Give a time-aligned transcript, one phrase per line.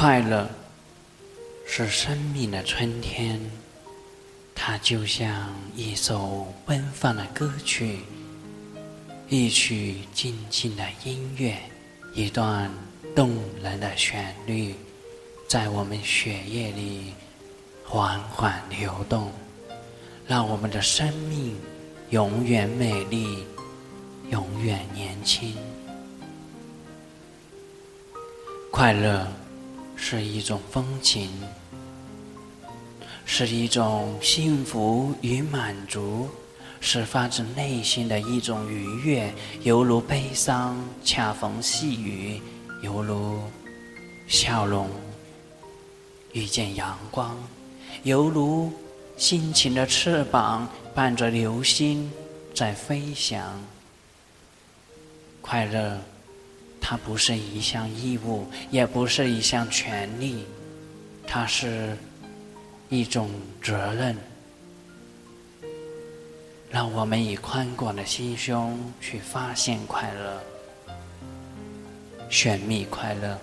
[0.00, 0.48] 快乐
[1.66, 3.40] 是生命的春天，
[4.54, 7.98] 它就像一首奔放的歌曲，
[9.28, 11.58] 一曲静静的音乐，
[12.14, 12.70] 一段
[13.16, 14.72] 动人的旋律，
[15.48, 17.12] 在我们血液里
[17.84, 19.32] 缓缓流动，
[20.28, 21.56] 让我们的生命
[22.10, 23.44] 永远美丽，
[24.30, 25.56] 永远年轻。
[28.70, 29.26] 快乐
[30.10, 31.28] 是一种风情，
[33.26, 36.30] 是一种幸福与满足，
[36.80, 39.30] 是发自内心的一种愉悦，
[39.64, 42.40] 犹如悲伤恰逢细雨，
[42.80, 43.38] 犹如
[44.26, 44.88] 笑容
[46.32, 47.36] 遇见阳光，
[48.02, 48.72] 犹如
[49.18, 52.10] 心情的翅膀伴着流星
[52.54, 53.62] 在飞翔。
[55.42, 56.00] 快乐。
[56.90, 60.46] 它不是一项义务，也不是一项权利，
[61.26, 61.94] 它是
[62.88, 63.28] 一种
[63.60, 64.16] 责任。
[66.70, 70.42] 让我们以宽广的心胸去发现快乐，
[72.30, 73.38] 寻觅快乐。